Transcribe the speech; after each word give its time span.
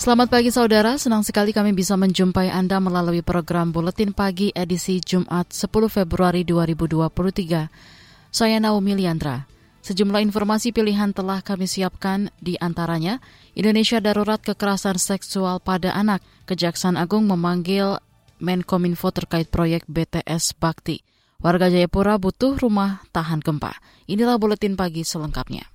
Selamat 0.00 0.32
pagi 0.32 0.48
saudara, 0.48 0.96
senang 0.96 1.20
sekali 1.20 1.52
kami 1.52 1.76
bisa 1.76 1.92
menjumpai 1.92 2.48
Anda 2.48 2.80
melalui 2.80 3.20
program 3.20 3.68
Buletin 3.68 4.16
Pagi 4.16 4.48
edisi 4.48 4.96
Jumat 4.96 5.52
10 5.52 5.68
Februari 5.92 6.40
2023. 6.40 8.32
Saya 8.32 8.56
Naomi 8.64 8.96
Liandra. 8.96 9.44
Sejumlah 9.84 10.24
informasi 10.24 10.72
pilihan 10.72 11.12
telah 11.12 11.44
kami 11.44 11.68
siapkan 11.68 12.32
di 12.40 12.56
antaranya 12.56 13.20
Indonesia 13.52 14.00
darurat 14.00 14.40
kekerasan 14.40 14.96
seksual 14.96 15.60
pada 15.60 15.92
anak. 15.92 16.24
Kejaksaan 16.48 16.96
Agung 16.96 17.28
memanggil 17.28 18.00
Menkominfo 18.40 19.12
terkait 19.12 19.52
proyek 19.52 19.84
BTS 19.84 20.56
Bakti. 20.56 21.04
Warga 21.44 21.68
Jayapura 21.68 22.16
butuh 22.16 22.56
rumah 22.56 23.04
tahan 23.12 23.44
gempa. 23.44 23.76
Inilah 24.08 24.40
Buletin 24.40 24.80
Pagi 24.80 25.04
selengkapnya. 25.04 25.68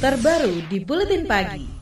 Terbaru 0.00 0.64
di 0.64 0.80
Buletin 0.80 1.28
Pagi. 1.28 1.73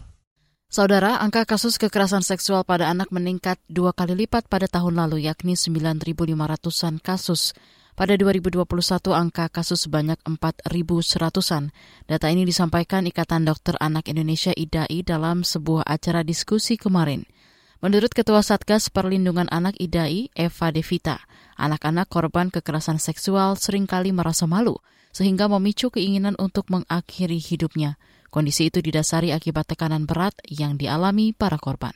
Saudara, 0.73 1.21
angka 1.21 1.45
kasus 1.45 1.77
kekerasan 1.77 2.25
seksual 2.25 2.65
pada 2.65 2.89
anak 2.89 3.13
meningkat 3.13 3.61
dua 3.69 3.93
kali 3.93 4.25
lipat 4.25 4.49
pada 4.49 4.65
tahun 4.65 5.05
lalu, 5.05 5.29
yakni 5.29 5.53
9.500-an 5.53 6.97
kasus. 6.97 7.53
Pada 7.93 8.17
2021, 8.17 8.65
angka 9.13 9.53
kasus 9.53 9.85
sebanyak 9.85 10.17
4.100-an. 10.25 11.77
Data 12.09 12.27
ini 12.33 12.49
disampaikan 12.49 13.05
Ikatan 13.05 13.45
Dokter 13.45 13.77
Anak 13.85 14.09
Indonesia 14.09 14.57
IDAI 14.57 15.05
dalam 15.05 15.45
sebuah 15.45 15.85
acara 15.85 16.25
diskusi 16.25 16.81
kemarin. 16.81 17.29
Menurut 17.85 18.17
Ketua 18.17 18.41
Satgas 18.41 18.89
Perlindungan 18.89 19.53
Anak 19.53 19.77
IDAI, 19.77 20.33
Eva 20.33 20.73
Devita, 20.73 21.21
anak-anak 21.61 22.09
korban 22.09 22.49
kekerasan 22.49 22.97
seksual 22.97 23.61
sering 23.61 23.85
kali 23.85 24.09
merasa 24.09 24.49
malu, 24.49 24.81
sehingga 25.13 25.53
memicu 25.53 25.93
keinginan 25.93 26.33
untuk 26.41 26.73
mengakhiri 26.73 27.37
hidupnya. 27.37 28.01
Kondisi 28.33 28.73
itu 28.73 28.81
didasari 28.81 29.29
akibat 29.29 29.77
tekanan 29.77 30.09
berat 30.09 30.33
yang 30.49 30.81
dialami 30.81 31.37
para 31.37 31.61
korban. 31.61 31.93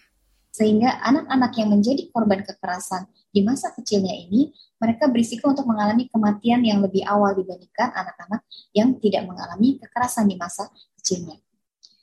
Sehingga 0.52 1.00
anak-anak 1.00 1.56
yang 1.56 1.72
menjadi 1.72 2.12
korban 2.12 2.44
kekerasan 2.44 3.08
di 3.32 3.40
masa 3.40 3.72
kecilnya 3.72 4.12
ini, 4.12 4.52
mereka 4.76 5.08
berisiko 5.08 5.48
untuk 5.48 5.64
mengalami 5.64 6.12
kematian 6.12 6.60
yang 6.60 6.84
lebih 6.84 7.08
awal 7.08 7.32
dibandingkan 7.32 7.88
anak-anak 7.88 8.44
yang 8.76 9.00
tidak 9.00 9.24
mengalami 9.24 9.80
kekerasan 9.80 10.28
di 10.28 10.36
masa 10.36 10.68
kecilnya. 11.00 11.40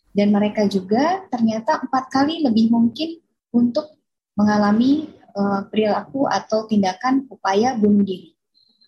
Dan 0.09 0.33
mereka 0.33 0.65
juga 0.65 1.29
ternyata 1.29 1.85
empat 1.85 2.09
kali 2.09 2.41
lebih 2.41 2.73
mungkin 2.73 3.21
untuk 3.53 4.01
mengalami 4.33 5.13
uh, 5.37 5.69
perilaku 5.69 6.25
atau 6.25 6.65
tindakan 6.65 7.29
upaya 7.29 7.77
bunuh 7.77 8.01
diri. 8.01 8.33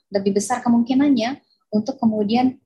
Lebih 0.09 0.41
besar 0.41 0.66
kemungkinannya 0.66 1.38
untuk 1.69 2.01
kemudian 2.01 2.57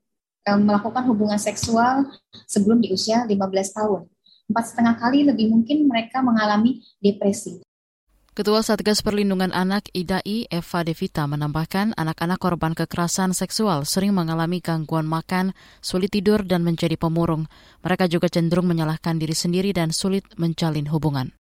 melakukan 0.57 1.05
hubungan 1.05 1.37
seksual 1.37 2.09
sebelum 2.49 2.81
di 2.81 2.89
usia 2.89 3.29
15 3.29 3.37
tahun. 3.77 4.09
Empat 4.49 4.65
setengah 4.73 4.95
kali 4.97 5.29
lebih 5.29 5.53
mungkin 5.53 5.85
mereka 5.85 6.25
mengalami 6.25 6.81
depresi. 6.97 7.61
Ketua 8.39 8.63
Satgas 8.63 9.03
Perlindungan 9.03 9.51
Anak 9.51 9.91
IDAI 9.91 10.47
Eva 10.47 10.79
Devita 10.87 11.27
menambahkan 11.27 11.91
anak-anak 11.99 12.39
korban 12.39 12.71
kekerasan 12.71 13.35
seksual 13.35 13.83
sering 13.83 14.15
mengalami 14.15 14.63
gangguan 14.63 15.03
makan, 15.03 15.51
sulit 15.83 16.15
tidur, 16.15 16.47
dan 16.47 16.63
menjadi 16.63 16.95
pemurung. 16.95 17.51
Mereka 17.83 18.07
juga 18.07 18.31
cenderung 18.31 18.71
menyalahkan 18.71 19.19
diri 19.19 19.35
sendiri 19.35 19.75
dan 19.75 19.91
sulit 19.91 20.23
menjalin 20.39 20.87
hubungan. 20.87 21.35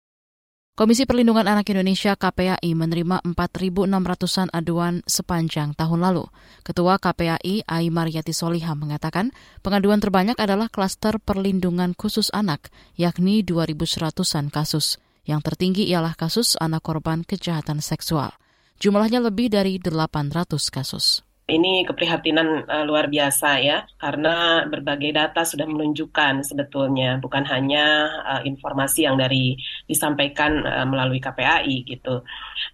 Komisi 0.78 1.10
Perlindungan 1.10 1.50
Anak 1.50 1.74
Indonesia 1.74 2.14
KPAI 2.14 2.78
menerima 2.78 3.26
4.600-an 3.26 4.54
aduan 4.54 5.02
sepanjang 5.10 5.74
tahun 5.74 6.06
lalu. 6.06 6.30
Ketua 6.62 7.02
KPAI 7.02 7.66
Ai 7.66 7.90
Mariati 7.90 8.30
Soliha 8.30 8.78
mengatakan 8.78 9.34
pengaduan 9.66 9.98
terbanyak 9.98 10.38
adalah 10.38 10.70
klaster 10.70 11.18
perlindungan 11.18 11.98
khusus 11.98 12.30
anak, 12.30 12.70
yakni 12.94 13.42
2.100-an 13.42 14.54
kasus. 14.54 15.02
Yang 15.26 15.50
tertinggi 15.50 15.90
ialah 15.90 16.14
kasus 16.14 16.54
anak 16.62 16.86
korban 16.86 17.26
kejahatan 17.26 17.82
seksual. 17.82 18.38
Jumlahnya 18.78 19.18
lebih 19.18 19.50
dari 19.50 19.82
800 19.82 20.46
kasus. 20.70 21.26
Ini 21.48 21.88
keprihatinan 21.88 22.68
uh, 22.68 22.84
luar 22.84 23.08
biasa 23.08 23.64
ya, 23.64 23.88
karena 23.96 24.68
berbagai 24.68 25.16
data 25.16 25.48
sudah 25.48 25.64
menunjukkan 25.64 26.44
sebetulnya 26.44 27.24
bukan 27.24 27.48
hanya 27.48 28.04
uh, 28.28 28.42
informasi 28.44 29.08
yang 29.08 29.16
dari 29.16 29.56
disampaikan 29.88 30.68
uh, 30.68 30.84
melalui 30.84 31.24
KPAI 31.24 31.88
gitu. 31.88 32.20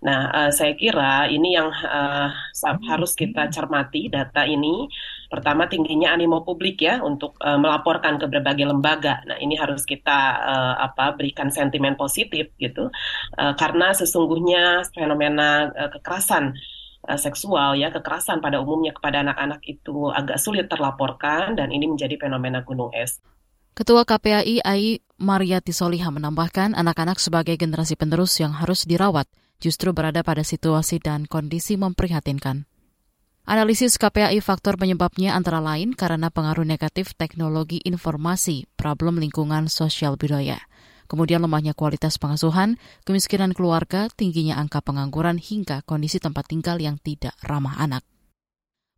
Nah, 0.02 0.26
uh, 0.34 0.50
saya 0.50 0.74
kira 0.74 1.30
ini 1.30 1.54
yang 1.54 1.70
uh, 1.70 2.34
harus 2.90 3.14
kita 3.14 3.46
cermati 3.54 4.10
data 4.10 4.42
ini. 4.42 4.90
Pertama 5.30 5.70
tingginya 5.70 6.10
animo 6.10 6.42
publik 6.42 6.82
ya 6.82 6.98
untuk 7.06 7.38
uh, 7.46 7.62
melaporkan 7.62 8.18
ke 8.18 8.26
berbagai 8.26 8.66
lembaga. 8.74 9.22
Nah, 9.30 9.38
ini 9.38 9.54
harus 9.54 9.86
kita 9.86 10.20
uh, 10.42 10.76
apa 10.82 11.14
berikan 11.14 11.54
sentimen 11.54 11.94
positif 11.94 12.50
gitu, 12.58 12.90
uh, 13.38 13.54
karena 13.54 13.94
sesungguhnya 13.94 14.82
fenomena 14.98 15.70
uh, 15.78 15.94
kekerasan 15.94 16.58
uh, 17.08 17.20
seksual 17.20 17.76
ya 17.76 17.92
kekerasan 17.92 18.40
pada 18.40 18.60
umumnya 18.64 18.96
kepada 18.96 19.22
anak-anak 19.24 19.62
itu 19.68 20.12
agak 20.12 20.40
sulit 20.40 20.68
terlaporkan 20.72 21.56
dan 21.56 21.70
ini 21.72 21.88
menjadi 21.88 22.16
fenomena 22.20 22.64
gunung 22.64 22.92
es. 22.96 23.20
Ketua 23.74 24.06
KPAI 24.06 24.62
AI 24.62 25.02
Mariati 25.18 25.74
Soliha 25.74 26.14
menambahkan 26.14 26.78
anak-anak 26.78 27.18
sebagai 27.18 27.58
generasi 27.58 27.98
penerus 27.98 28.38
yang 28.38 28.54
harus 28.54 28.86
dirawat 28.86 29.26
justru 29.58 29.96
berada 29.96 30.22
pada 30.22 30.46
situasi 30.46 31.02
dan 31.02 31.26
kondisi 31.26 31.80
memprihatinkan. 31.80 32.70
Analisis 33.44 34.00
KPAI 34.00 34.40
faktor 34.40 34.80
penyebabnya 34.80 35.36
antara 35.36 35.60
lain 35.60 35.92
karena 35.92 36.32
pengaruh 36.32 36.64
negatif 36.64 37.12
teknologi 37.18 37.84
informasi, 37.84 38.72
problem 38.80 39.20
lingkungan 39.20 39.68
sosial 39.68 40.16
budaya 40.16 40.64
kemudian 41.12 41.44
lemahnya 41.44 41.72
kualitas 41.78 42.20
pengasuhan, 42.20 42.82
kemiskinan 43.04 43.52
keluarga, 43.52 44.12
tingginya 44.14 44.60
angka 44.60 44.84
pengangguran 44.84 45.40
hingga 45.40 45.84
kondisi 45.84 46.20
tempat 46.20 46.52
tinggal 46.52 46.80
yang 46.80 47.00
tidak 47.00 47.34
ramah 47.44 47.80
anak. 47.80 48.04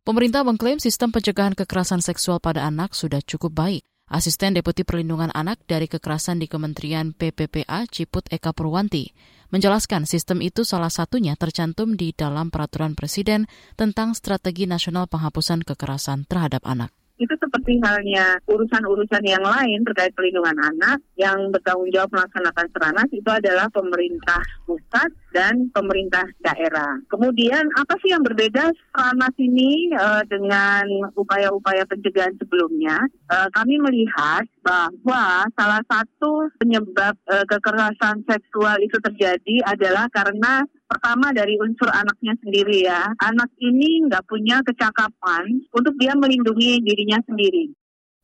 Pemerintah 0.06 0.46
mengklaim 0.46 0.78
sistem 0.78 1.10
pencegahan 1.10 1.58
kekerasan 1.58 1.98
seksual 1.98 2.38
pada 2.38 2.62
anak 2.62 2.94
sudah 2.94 3.18
cukup 3.22 3.58
baik. 3.58 3.82
Asisten 4.06 4.54
Deputi 4.54 4.86
Perlindungan 4.86 5.34
Anak 5.34 5.66
dari 5.66 5.90
Kekerasan 5.90 6.38
di 6.38 6.46
Kementerian 6.46 7.10
PPPA 7.10 7.90
Ciput 7.90 8.30
Eka 8.30 8.54
Purwanti 8.54 9.10
menjelaskan 9.50 10.06
sistem 10.06 10.46
itu 10.46 10.62
salah 10.62 10.94
satunya 10.94 11.34
tercantum 11.34 11.98
di 11.98 12.14
dalam 12.14 12.54
Peraturan 12.54 12.94
Presiden 12.94 13.50
tentang 13.74 14.14
Strategi 14.14 14.70
Nasional 14.70 15.10
Penghapusan 15.10 15.66
Kekerasan 15.66 16.22
Terhadap 16.22 16.62
Anak 16.62 16.94
itu 17.16 17.34
seperti 17.36 17.80
halnya 17.80 18.36
urusan-urusan 18.44 19.24
yang 19.24 19.40
lain 19.40 19.80
terkait 19.88 20.12
perlindungan 20.12 20.56
anak 20.60 21.00
yang 21.16 21.48
bertanggung 21.48 21.88
jawab 21.92 22.12
melaksanakan 22.12 22.66
seranas 22.72 23.08
itu 23.12 23.30
adalah 23.32 23.66
pemerintah 23.72 24.42
pusat 24.68 25.10
dan 25.32 25.68
pemerintah 25.72 26.24
daerah. 26.40 26.96
Kemudian 27.12 27.64
apa 27.76 27.96
sih 28.00 28.12
yang 28.12 28.24
berbeda 28.24 28.72
seranas 28.72 29.34
ini 29.40 29.92
uh, 29.96 30.24
dengan 30.28 30.84
upaya-upaya 31.16 31.84
pencegahan 31.88 32.36
sebelumnya? 32.40 32.96
Uh, 33.28 33.48
kami 33.52 33.80
melihat 33.80 34.44
bahwa 34.64 35.44
salah 35.56 35.82
satu 35.88 36.48
penyebab 36.60 37.16
uh, 37.28 37.44
kekerasan 37.48 38.24
seksual 38.28 38.76
itu 38.80 38.96
terjadi 39.00 39.56
adalah 39.68 40.08
karena 40.12 40.64
pertama 40.86 41.34
dari 41.34 41.58
unsur 41.58 41.90
anaknya 41.90 42.34
sendiri 42.40 42.86
ya. 42.86 43.10
Anak 43.20 43.50
ini 43.58 44.06
nggak 44.06 44.24
punya 44.24 44.62
kecakapan 44.62 45.66
untuk 45.74 45.94
dia 45.98 46.14
melindungi 46.14 46.80
dirinya 46.80 47.18
sendiri. 47.26 47.74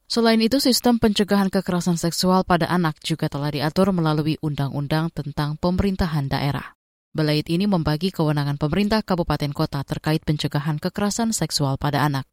Selain 0.06 0.38
itu, 0.44 0.60
sistem 0.60 1.00
pencegahan 1.00 1.48
kekerasan 1.48 1.96
seksual 1.96 2.44
pada 2.44 2.68
anak 2.68 3.00
juga 3.00 3.32
telah 3.32 3.48
diatur 3.48 3.96
melalui 3.96 4.36
Undang-Undang 4.44 5.08
tentang 5.16 5.56
Pemerintahan 5.56 6.28
Daerah. 6.28 6.76
Belait 7.12 7.44
ini 7.48 7.64
membagi 7.64 8.12
kewenangan 8.12 8.56
pemerintah 8.56 9.00
kabupaten 9.04 9.52
kota 9.52 9.80
terkait 9.84 10.20
pencegahan 10.24 10.76
kekerasan 10.80 11.32
seksual 11.32 11.80
pada 11.80 12.04
anak. 12.04 12.28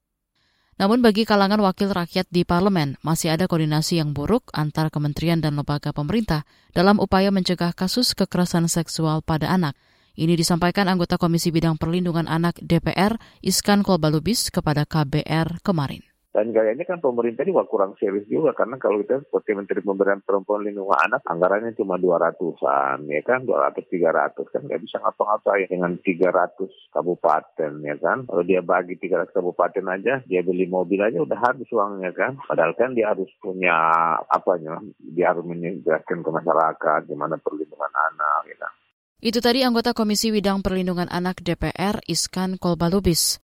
Namun 0.79 1.03
bagi 1.03 1.27
kalangan 1.27 1.59
wakil 1.59 1.91
rakyat 1.91 2.27
di 2.31 2.47
parlemen, 2.47 2.95
masih 3.03 3.35
ada 3.35 3.47
koordinasi 3.47 3.99
yang 3.99 4.15
buruk 4.15 4.47
antar 4.55 4.87
kementerian 4.87 5.43
dan 5.43 5.59
lembaga 5.59 5.91
pemerintah 5.91 6.47
dalam 6.71 6.99
upaya 6.99 7.31
mencegah 7.31 7.75
kasus 7.75 8.11
kekerasan 8.15 8.67
seksual 8.67 9.23
pada 9.23 9.51
anak– 9.55 9.75
ini 10.19 10.35
disampaikan 10.35 10.91
anggota 10.91 11.15
Komisi 11.15 11.47
Bidang 11.47 11.79
Perlindungan 11.79 12.27
Anak 12.27 12.59
DPR 12.59 13.15
Iskan 13.39 13.87
Kolbalubis 13.87 14.51
kepada 14.51 14.83
KBR 14.83 15.63
kemarin. 15.63 16.03
Dan 16.29 16.53
kayaknya 16.53 16.85
kan 16.85 17.01
pemerintah 17.01 17.41
juga 17.41 17.65
kurang 17.65 17.97
serius 17.97 18.29
juga 18.29 18.53
karena 18.53 18.77
kalau 18.77 19.01
kita 19.01 19.25
seperti 19.25 19.57
Menteri 19.57 19.81
Pemberdayaan 19.81 20.21
Perempuan 20.21 20.61
Lindungan 20.61 21.01
Anak 21.09 21.25
anggarannya 21.25 21.73
cuma 21.73 21.97
200-an 21.97 23.09
ya 23.09 23.21
kan 23.25 23.49
200 23.49 23.81
300 23.89 24.37
kan 24.37 24.61
nggak 24.61 24.81
bisa 24.85 25.01
ngapa-ngapain 25.01 25.65
dengan 25.65 25.97
300 25.97 26.93
kabupaten 26.93 27.71
ya 27.81 27.95
kan. 27.97 28.29
Kalau 28.29 28.43
dia 28.45 28.61
bagi 28.61 29.01
300 29.01 29.33
kabupaten 29.33 29.85
aja 29.89 30.21
dia 30.29 30.41
beli 30.45 30.69
mobil 30.69 31.01
aja 31.01 31.17
udah 31.17 31.39
habis 31.49 31.65
uangnya 31.73 32.13
kan. 32.13 32.37
Padahal 32.45 32.77
kan 32.77 32.93
dia 32.93 33.09
harus 33.09 33.27
punya 33.41 33.73
apa 34.21 34.53
ya 34.61 34.77
dia 35.01 35.33
harus 35.33 35.49
menjelaskan 35.49 36.21
ke 36.21 36.29
masyarakat 36.29 36.99
gimana 37.09 37.41
perlindungan 37.41 37.89
anak 37.89 38.53
ya 38.53 38.57
kan. 38.61 38.73
Itu 39.19 39.43
tadi 39.43 39.67
anggota 39.67 39.91
Komisi 39.91 40.31
Bidang 40.31 40.63
Perlindungan 40.63 41.11
Anak 41.11 41.43
DPR 41.43 41.99
Iskan 42.07 42.55
Kolbalubis. 42.55 43.43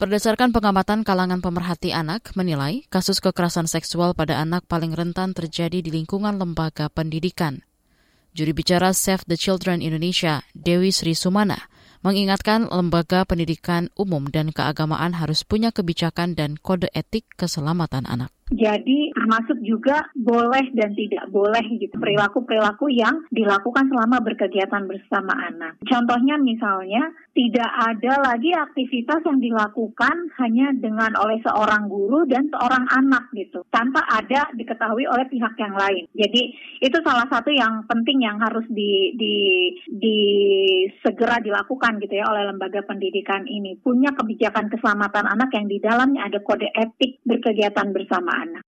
Berdasarkan 0.00 0.48
pengamatan 0.48 1.04
kalangan 1.04 1.44
pemerhati 1.44 1.92
anak 1.92 2.32
menilai 2.32 2.88
kasus 2.88 3.20
kekerasan 3.20 3.68
seksual 3.68 4.16
pada 4.16 4.40
anak 4.40 4.64
paling 4.64 4.96
rentan 4.96 5.36
terjadi 5.36 5.84
di 5.84 5.92
lingkungan 5.92 6.40
lembaga 6.40 6.88
pendidikan. 6.88 7.60
Juri 8.32 8.56
bicara 8.56 8.96
Save 8.96 9.28
the 9.28 9.36
Children 9.36 9.84
Indonesia, 9.84 10.40
Dewi 10.56 10.88
Sri 10.88 11.12
Sumana, 11.12 11.68
mengingatkan 12.00 12.72
lembaga 12.72 13.28
pendidikan 13.28 13.92
umum 14.00 14.32
dan 14.32 14.56
keagamaan 14.56 15.20
harus 15.20 15.44
punya 15.44 15.68
kebijakan 15.68 16.32
dan 16.32 16.56
kode 16.56 16.88
etik 16.96 17.28
keselamatan 17.36 18.08
anak. 18.08 18.32
Jadi 18.52 19.08
termasuk 19.16 19.56
juga 19.64 20.04
boleh 20.12 20.68
dan 20.76 20.92
tidak 20.92 21.32
boleh 21.32 21.64
gitu 21.80 21.96
perilaku-perilaku 21.96 22.92
yang 22.92 23.24
dilakukan 23.32 23.88
selama 23.88 24.20
berkegiatan 24.20 24.84
bersama 24.84 25.32
anak. 25.48 25.80
Contohnya 25.88 26.36
misalnya 26.36 27.08
tidak 27.32 27.70
ada 27.72 28.20
lagi 28.20 28.52
aktivitas 28.52 29.24
yang 29.24 29.40
dilakukan 29.40 30.28
hanya 30.44 30.76
dengan 30.76 31.16
oleh 31.16 31.40
seorang 31.40 31.88
guru 31.88 32.28
dan 32.28 32.44
seorang 32.52 32.84
anak 32.92 33.32
gitu 33.32 33.64
tanpa 33.72 34.04
ada 34.12 34.52
diketahui 34.52 35.08
oleh 35.08 35.24
pihak 35.32 35.56
yang 35.56 35.72
lain. 35.72 36.04
Jadi 36.12 36.42
itu 36.84 36.98
salah 37.00 37.24
satu 37.32 37.48
yang 37.48 37.88
penting 37.88 38.28
yang 38.28 38.36
harus 38.44 38.68
di, 38.68 39.16
di, 39.16 39.34
di 39.88 40.18
segera 41.00 41.40
dilakukan 41.40 41.96
gitu 41.96 42.12
ya 42.12 42.28
oleh 42.28 42.44
lembaga 42.52 42.84
pendidikan 42.84 43.48
ini 43.48 43.80
punya 43.80 44.12
kebijakan 44.12 44.68
keselamatan 44.68 45.24
anak 45.32 45.48
yang 45.56 45.64
di 45.64 45.80
dalamnya 45.80 46.28
ada 46.28 46.44
kode 46.44 46.68
etik 46.76 47.24
berkegiatan 47.24 47.88
bersama 47.90 48.33
anak. 48.34 48.64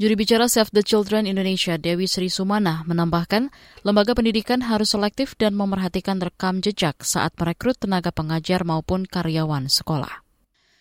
Juri 0.00 0.16
bicara 0.16 0.48
Save 0.48 0.72
the 0.72 0.80
Children 0.80 1.28
Indonesia 1.28 1.76
Dewi 1.76 2.08
Sri 2.08 2.32
Sumana 2.32 2.80
menambahkan, 2.88 3.52
lembaga 3.84 4.16
pendidikan 4.16 4.64
harus 4.64 4.96
selektif 4.96 5.36
dan 5.36 5.52
memerhatikan 5.52 6.16
rekam 6.24 6.64
jejak 6.64 7.04
saat 7.04 7.36
merekrut 7.36 7.76
tenaga 7.76 8.08
pengajar 8.08 8.64
maupun 8.64 9.04
karyawan 9.04 9.68
sekolah. 9.68 10.24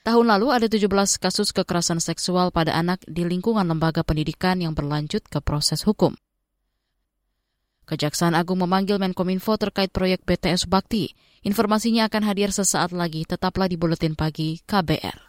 Tahun 0.07 0.24
lalu 0.24 0.56
ada 0.56 0.71
17 0.71 0.88
kasus 1.19 1.51
kekerasan 1.51 2.00
seksual 2.00 2.56
pada 2.56 2.80
anak 2.80 3.03
di 3.03 3.27
lingkungan 3.27 3.68
lembaga 3.68 4.07
pendidikan 4.07 4.63
yang 4.63 4.71
berlanjut 4.71 5.27
ke 5.27 5.44
proses 5.44 5.83
hukum. 5.83 6.15
Kejaksaan 7.91 8.39
Agung 8.39 8.63
memanggil 8.63 9.03
Menkominfo 9.03 9.59
terkait 9.59 9.91
proyek 9.91 10.24
BTS 10.24 10.71
Bakti. 10.71 11.12
Informasinya 11.44 12.07
akan 12.07 12.24
hadir 12.24 12.56
sesaat 12.56 12.95
lagi, 12.95 13.27
tetaplah 13.27 13.68
di 13.68 13.75
Buletin 13.75 14.15
Pagi 14.15 14.63
KBR. 14.63 15.29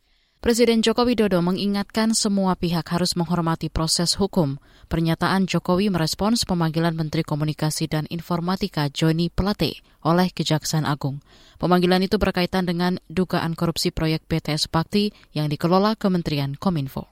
Presiden 0.41 0.81
Joko 0.81 1.05
Widodo 1.05 1.37
mengingatkan 1.45 2.17
semua 2.17 2.57
pihak 2.57 2.89
harus 2.89 3.13
menghormati 3.13 3.69
proses 3.69 4.17
hukum. 4.17 4.57
Pernyataan 4.89 5.45
Jokowi 5.45 5.93
merespons 5.93 6.49
pemanggilan 6.49 6.97
Menteri 6.97 7.21
Komunikasi 7.21 7.85
dan 7.85 8.09
Informatika 8.09 8.89
Joni 8.89 9.29
Plate 9.29 9.85
oleh 10.01 10.33
Kejaksaan 10.33 10.89
Agung. 10.89 11.21
Pemanggilan 11.61 12.01
itu 12.01 12.17
berkaitan 12.17 12.65
dengan 12.65 12.97
dugaan 13.05 13.53
korupsi 13.53 13.93
proyek 13.93 14.25
BTS 14.25 14.65
Bakti 14.73 15.13
yang 15.29 15.45
dikelola 15.45 15.93
Kementerian 15.93 16.57
Kominfo. 16.57 17.05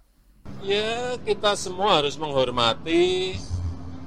Ya, 0.65 1.13
kita 1.21 1.53
semua 1.53 2.01
harus 2.01 2.17
menghormati 2.17 3.37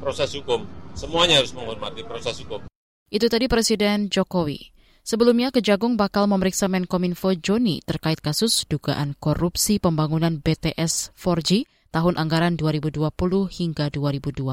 proses 0.02 0.34
hukum. 0.34 0.66
Semuanya 0.98 1.38
harus 1.38 1.54
menghormati 1.54 2.02
proses 2.02 2.42
hukum. 2.42 2.66
Itu 3.06 3.30
tadi 3.30 3.46
Presiden 3.46 4.10
Jokowi. 4.10 4.81
Sebelumnya, 5.02 5.50
Kejagung 5.50 5.98
bakal 5.98 6.30
memeriksa 6.30 6.70
Menkominfo 6.70 7.34
Joni 7.34 7.82
terkait 7.82 8.22
kasus 8.22 8.62
dugaan 8.70 9.18
korupsi 9.18 9.82
pembangunan 9.82 10.38
BTS 10.38 11.10
4G 11.18 11.66
tahun 11.90 12.14
anggaran 12.22 12.54
2020 12.54 13.10
hingga 13.50 13.90
2022. 13.90 14.46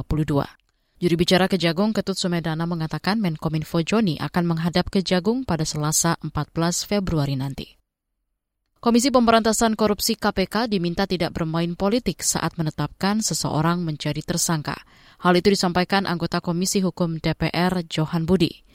Juri 1.00 1.16
bicara 1.16 1.46
Kejagung 1.48 1.94
Ketut 1.94 2.18
Sumedana 2.18 2.66
mengatakan 2.66 3.22
Menkominfo 3.22 3.86
Joni 3.86 4.18
akan 4.18 4.44
menghadap 4.50 4.90
Kejagung 4.90 5.46
pada 5.46 5.64
Selasa 5.64 6.18
14 6.26 6.34
Februari 6.84 7.38
nanti. 7.38 7.80
Komisi 8.82 9.14
Pemberantasan 9.14 9.78
Korupsi 9.78 10.18
KPK 10.18 10.66
diminta 10.66 11.06
tidak 11.06 11.36
bermain 11.36 11.78
politik 11.78 12.26
saat 12.26 12.58
menetapkan 12.58 13.22
seseorang 13.22 13.86
menjadi 13.86 14.24
tersangka. 14.26 14.76
Hal 15.22 15.36
itu 15.38 15.52
disampaikan 15.52 16.10
anggota 16.10 16.42
Komisi 16.42 16.82
Hukum 16.82 17.22
DPR 17.22 17.86
Johan 17.86 18.26
Budi. 18.26 18.69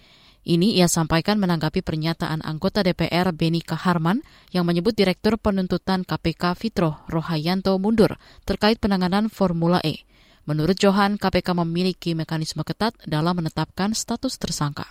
Ini 0.44 0.76
ia 0.76 0.92
sampaikan 0.92 1.40
menanggapi 1.40 1.80
pernyataan 1.80 2.44
anggota 2.44 2.84
DPR 2.84 3.32
Beni 3.32 3.64
Kaharman 3.64 4.20
yang 4.52 4.68
menyebut 4.68 4.92
Direktur 4.92 5.40
Penuntutan 5.40 6.04
KPK 6.04 6.52
Fitro 6.52 7.00
Rohayanto 7.08 7.72
mundur 7.80 8.20
terkait 8.44 8.76
penanganan 8.76 9.32
Formula 9.32 9.80
E. 9.80 10.04
Menurut 10.44 10.76
Johan, 10.76 11.16
KPK 11.16 11.56
memiliki 11.56 12.12
mekanisme 12.12 12.60
ketat 12.60 12.92
dalam 13.08 13.40
menetapkan 13.40 13.96
status 13.96 14.36
tersangka. 14.36 14.84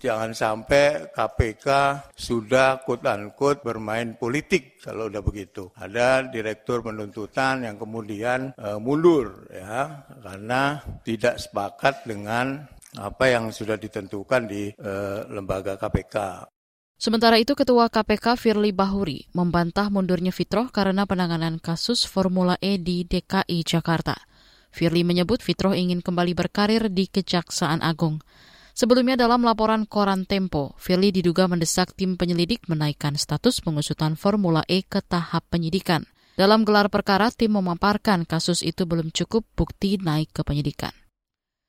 Jangan 0.00 0.32
sampai 0.32 1.12
KPK 1.12 1.68
sudah 2.16 2.80
kut-ankut 2.84 3.60
bermain 3.60 4.16
politik 4.16 4.80
kalau 4.80 5.12
udah 5.12 5.20
begitu. 5.20 5.68
Ada 5.76 6.28
direktur 6.28 6.80
penuntutan 6.80 7.64
yang 7.64 7.80
kemudian 7.80 8.52
e, 8.52 8.76
mundur 8.76 9.48
ya 9.48 10.04
karena 10.20 10.84
tidak 11.08 11.40
sepakat 11.40 12.04
dengan 12.04 12.68
apa 12.98 13.24
yang 13.30 13.50
sudah 13.50 13.74
ditentukan 13.74 14.42
di 14.46 14.70
uh, 14.70 15.26
lembaga 15.30 15.74
KPK. 15.74 16.46
Sementara 16.94 17.36
itu, 17.42 17.58
Ketua 17.58 17.90
KPK 17.90 18.38
Firly 18.38 18.70
Bahuri 18.70 19.26
membantah 19.34 19.90
mundurnya 19.90 20.30
Fitroh 20.30 20.70
karena 20.70 21.04
penanganan 21.04 21.58
kasus 21.58 22.06
Formula 22.06 22.54
E 22.62 22.78
di 22.78 23.02
DKI 23.02 23.66
Jakarta. 23.66 24.14
Firly 24.70 25.02
menyebut 25.06 25.42
Fitroh 25.42 25.74
ingin 25.74 26.02
kembali 26.02 26.34
berkarir 26.34 26.90
di 26.90 27.10
Kejaksaan 27.10 27.82
Agung. 27.82 28.22
Sebelumnya 28.74 29.14
dalam 29.14 29.46
laporan 29.46 29.86
Koran 29.86 30.26
Tempo, 30.26 30.74
Firly 30.82 31.14
diduga 31.14 31.46
mendesak 31.46 31.94
tim 31.94 32.18
penyelidik 32.18 32.66
menaikkan 32.66 33.14
status 33.14 33.62
pengusutan 33.62 34.18
Formula 34.18 34.66
E 34.66 34.82
ke 34.82 34.98
tahap 34.98 35.46
penyidikan. 35.46 36.02
Dalam 36.34 36.66
gelar 36.66 36.90
perkara, 36.90 37.30
tim 37.30 37.54
memaparkan 37.54 38.26
kasus 38.26 38.66
itu 38.66 38.82
belum 38.82 39.14
cukup 39.14 39.46
bukti 39.54 40.02
naik 40.02 40.34
ke 40.34 40.42
penyidikan. 40.42 41.03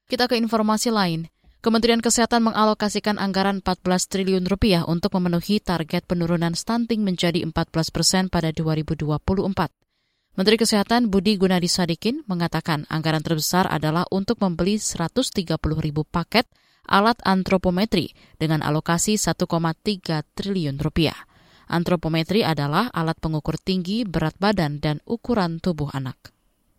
Kita 0.05 0.29
ke 0.29 0.37
informasi 0.37 0.93
lain. 0.93 1.33
Kementerian 1.65 1.97
Kesehatan 1.97 2.45
mengalokasikan 2.45 3.17
anggaran 3.17 3.65
14 3.65 4.05
triliun 4.05 4.45
rupiah 4.45 4.85
untuk 4.85 5.17
memenuhi 5.17 5.57
target 5.57 6.05
penurunan 6.05 6.53
stunting 6.53 7.01
menjadi 7.01 7.41
14 7.41 7.89
persen 7.89 8.23
pada 8.29 8.53
2024. 8.53 9.25
Menteri 10.37 10.61
Kesehatan 10.61 11.09
Budi 11.09 11.41
Gunadi 11.41 11.65
Sadikin 11.65 12.21
mengatakan 12.29 12.85
anggaran 12.85 13.25
terbesar 13.25 13.65
adalah 13.65 14.05
untuk 14.13 14.37
membeli 14.45 14.77
130 14.77 15.41
ribu 15.57 16.05
paket 16.05 16.45
alat 16.85 17.17
antropometri 17.25 18.13
dengan 18.37 18.61
alokasi 18.61 19.17
1,3 19.17 19.41
triliun 20.37 20.77
rupiah. 20.85 21.17
Antropometri 21.65 22.45
adalah 22.45 22.93
alat 22.93 23.17
pengukur 23.17 23.57
tinggi, 23.57 24.05
berat 24.05 24.37
badan, 24.37 24.77
dan 24.77 25.01
ukuran 25.09 25.57
tubuh 25.57 25.89
anak. 25.97 26.29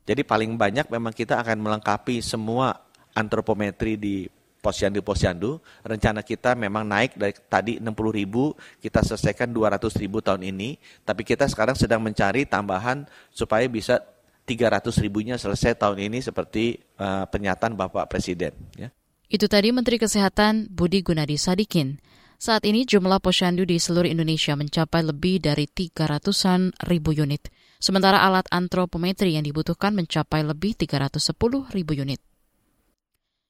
Jadi 0.06 0.22
paling 0.22 0.54
banyak 0.54 0.86
memang 0.86 1.10
kita 1.10 1.42
akan 1.42 1.58
melengkapi 1.58 2.22
semua 2.22 2.85
antropometri 3.16 3.96
di 3.96 4.28
posyandu-posyandu. 4.60 5.62
Rencana 5.86 6.20
kita 6.20 6.52
memang 6.58 6.84
naik 6.84 7.16
dari 7.16 7.32
tadi 7.46 7.72
60 7.78 8.18
ribu, 8.18 8.52
kita 8.82 9.00
selesaikan 9.00 9.54
200 9.54 9.78
ribu 10.02 10.18
tahun 10.20 10.44
ini. 10.44 10.76
Tapi 11.06 11.22
kita 11.24 11.48
sekarang 11.48 11.78
sedang 11.78 12.04
mencari 12.04 12.44
tambahan 12.44 13.08
supaya 13.30 13.64
bisa 13.70 14.02
300 14.46 15.02
ribunya 15.02 15.34
selesai 15.38 15.74
tahun 15.78 16.10
ini 16.10 16.18
seperti 16.22 16.78
uh, 16.98 17.26
pernyataan 17.26 17.74
Bapak 17.74 18.06
Presiden. 18.10 18.54
Ya. 18.78 18.94
Itu 19.26 19.50
tadi 19.50 19.74
Menteri 19.74 19.98
Kesehatan 19.98 20.70
Budi 20.70 21.02
Gunadi 21.02 21.34
Sadikin. 21.34 21.98
Saat 22.36 22.68
ini 22.68 22.84
jumlah 22.84 23.18
posyandu 23.18 23.64
di 23.64 23.80
seluruh 23.80 24.06
Indonesia 24.06 24.52
mencapai 24.54 25.02
lebih 25.02 25.40
dari 25.42 25.66
300-an 25.66 26.74
ribu 26.86 27.16
unit. 27.16 27.48
sementara 27.76 28.24
alat 28.24 28.48
antropometri 28.48 29.36
yang 29.36 29.44
dibutuhkan 29.44 29.92
mencapai 29.92 30.40
lebih 30.40 30.80
310 30.80 31.36
ribu 31.76 31.92
unit. 31.92 32.24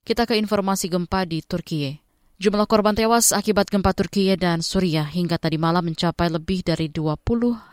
Kita 0.07 0.23
ke 0.23 0.39
informasi 0.39 0.87
gempa 0.87 1.27
di 1.27 1.43
Turkiye. 1.43 1.99
Jumlah 2.39 2.71
korban 2.71 2.95
tewas 2.95 3.35
akibat 3.35 3.67
gempa 3.67 3.91
Turkiye 3.91 4.39
dan 4.39 4.63
Suriah 4.63 5.03
hingga 5.03 5.35
tadi 5.35 5.59
malam 5.59 5.83
mencapai 5.83 6.31
lebih 6.31 6.63
dari 6.63 6.87
20 6.95 7.27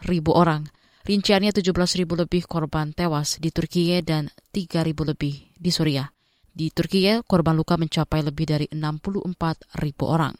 ribu 0.10 0.34
orang. 0.34 0.66
Rinciannya 1.06 1.54
17 1.54 1.70
ribu 1.94 2.18
lebih 2.18 2.50
korban 2.50 2.90
tewas 2.90 3.38
di 3.38 3.54
Turkiye 3.54 4.02
dan 4.02 4.34
3 4.50 4.82
ribu 4.82 5.06
lebih 5.06 5.54
di 5.54 5.70
Suriah. 5.70 6.10
Di 6.50 6.74
Turkiye, 6.74 7.22
korban 7.22 7.54
luka 7.54 7.78
mencapai 7.78 8.25
lebih 8.25 8.50
dari 8.50 8.66
64 8.66 9.78
ribu 9.78 10.10
orang. 10.10 10.34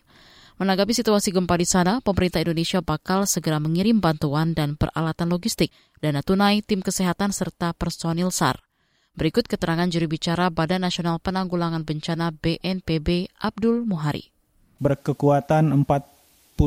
Menanggapi 0.58 0.98
situasi 0.98 1.30
gempa 1.30 1.62
di 1.62 1.70
sana, 1.70 2.02
pemerintah 2.02 2.42
Indonesia 2.42 2.82
bakal 2.82 3.30
segera 3.30 3.62
mengirim 3.62 4.02
bantuan 4.02 4.58
dan 4.58 4.82
peralatan 4.82 5.30
logistik, 5.30 5.70
dana 6.02 6.26
tunai, 6.26 6.66
tim 6.66 6.82
kesehatan, 6.82 7.30
serta 7.30 7.78
personil 7.78 8.34
SAR. 8.34 8.73
Berikut 9.14 9.46
keterangan 9.46 9.86
juri 9.94 10.10
bicara 10.10 10.50
Badan 10.50 10.82
Nasional 10.82 11.22
Penanggulangan 11.22 11.86
Bencana 11.86 12.34
BNPB 12.34 13.30
Abdul 13.38 13.86
Muhari. 13.86 14.34
Berkekuatan 14.82 15.70
47 15.70 16.58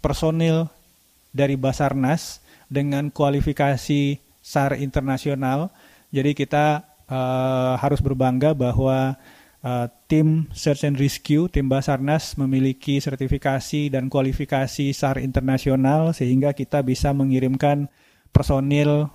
personil 0.00 0.72
dari 1.36 1.60
Basarnas 1.60 2.40
dengan 2.72 3.12
kualifikasi 3.12 4.16
SAR 4.40 4.80
internasional. 4.80 5.68
Jadi 6.08 6.32
kita 6.32 6.88
uh, 7.04 7.76
harus 7.84 8.00
berbangga 8.00 8.56
bahwa 8.56 9.20
uh, 9.60 9.86
tim 10.08 10.48
Search 10.56 10.88
and 10.88 10.96
Rescue, 10.96 11.52
tim 11.52 11.68
Basarnas 11.68 12.32
memiliki 12.40 12.96
sertifikasi 12.96 13.92
dan 13.92 14.08
kualifikasi 14.08 14.88
SAR 14.88 15.20
internasional 15.20 16.16
sehingga 16.16 16.56
kita 16.56 16.80
bisa 16.80 17.12
mengirimkan 17.12 17.92
personil 18.32 19.12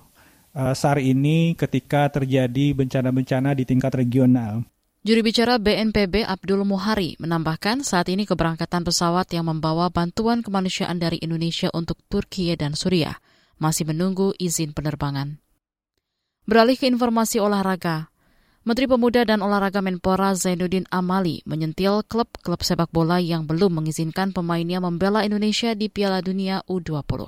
SAR 0.52 1.00
ini 1.00 1.56
ketika 1.56 2.12
terjadi 2.12 2.76
bencana-bencana 2.76 3.56
di 3.56 3.64
tingkat 3.64 3.96
regional. 3.96 4.68
Juri 5.02 5.18
bicara 5.24 5.58
BNPB 5.58 6.22
Abdul 6.22 6.62
Muhari 6.62 7.18
menambahkan 7.18 7.82
saat 7.82 8.06
ini 8.06 8.22
keberangkatan 8.22 8.86
pesawat 8.86 9.26
yang 9.34 9.50
membawa 9.50 9.90
bantuan 9.90 10.46
kemanusiaan 10.46 11.02
dari 11.02 11.18
Indonesia 11.18 11.72
untuk 11.74 11.98
Turki 12.06 12.54
dan 12.54 12.78
Suriah 12.78 13.18
masih 13.58 13.90
menunggu 13.90 14.30
izin 14.38 14.70
penerbangan. 14.70 15.42
Beralih 16.46 16.78
ke 16.78 16.86
informasi 16.86 17.42
olahraga, 17.42 18.12
Menteri 18.62 18.86
Pemuda 18.86 19.26
dan 19.26 19.42
Olahraga 19.42 19.82
Menpora 19.82 20.38
Zainuddin 20.38 20.86
Amali 20.86 21.42
menyentil 21.50 22.06
klub-klub 22.06 22.62
sepak 22.62 22.94
bola 22.94 23.18
yang 23.18 23.42
belum 23.42 23.82
mengizinkan 23.82 24.30
pemainnya 24.30 24.78
membela 24.78 25.26
Indonesia 25.26 25.74
di 25.74 25.90
Piala 25.90 26.22
Dunia 26.22 26.62
U20. 26.70 27.26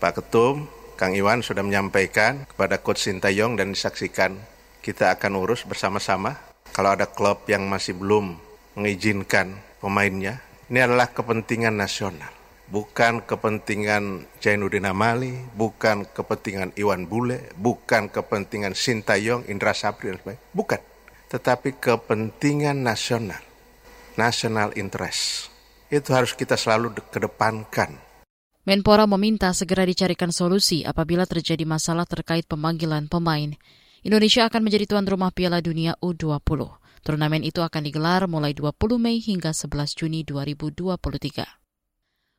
Pak 0.00 0.12
Ketum, 0.16 0.64
Kang 1.02 1.18
Iwan 1.18 1.42
sudah 1.42 1.66
menyampaikan 1.66 2.46
kepada 2.46 2.78
Coach 2.78 3.10
Sintayong 3.10 3.58
dan 3.58 3.74
disaksikan 3.74 4.38
kita 4.86 5.10
akan 5.18 5.34
urus 5.34 5.66
bersama-sama. 5.66 6.38
Kalau 6.70 6.94
ada 6.94 7.10
klub 7.10 7.42
yang 7.50 7.66
masih 7.66 7.98
belum 7.98 8.38
mengizinkan 8.78 9.58
pemainnya, 9.82 10.38
ini 10.70 10.78
adalah 10.78 11.10
kepentingan 11.10 11.74
nasional. 11.74 12.30
Bukan 12.70 13.26
kepentingan 13.26 14.30
Jainuddin 14.38 14.86
Amali, 14.86 15.34
bukan 15.58 16.06
kepentingan 16.06 16.78
Iwan 16.78 17.10
Bule, 17.10 17.50
bukan 17.58 18.06
kepentingan 18.06 18.78
Sintayong, 18.78 19.50
Indra 19.50 19.74
Sapri, 19.74 20.14
dan 20.14 20.22
sebagainya. 20.22 20.54
Bukan. 20.54 20.80
Tetapi 21.34 21.82
kepentingan 21.82 22.78
nasional. 22.78 23.42
National 24.14 24.70
interest. 24.78 25.50
Itu 25.90 26.14
harus 26.14 26.30
kita 26.38 26.54
selalu 26.54 26.94
kedepankan 27.10 28.11
Menpora 28.62 29.10
meminta 29.10 29.50
segera 29.50 29.82
dicarikan 29.82 30.30
solusi 30.30 30.86
apabila 30.86 31.26
terjadi 31.26 31.66
masalah 31.66 32.06
terkait 32.06 32.46
pemanggilan 32.46 33.10
pemain. 33.10 33.58
Indonesia 34.06 34.46
akan 34.46 34.62
menjadi 34.62 34.94
tuan 34.94 35.02
rumah 35.02 35.34
Piala 35.34 35.58
Dunia 35.58 35.98
U20. 35.98 36.78
Turnamen 37.02 37.42
itu 37.42 37.58
akan 37.58 37.82
digelar 37.82 38.30
mulai 38.30 38.54
20 38.54 38.70
Mei 39.02 39.18
hingga 39.18 39.50
11 39.50 39.98
Juni 39.98 40.22
2023. 40.22 41.42